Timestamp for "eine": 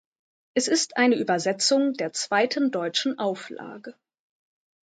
0.97-1.13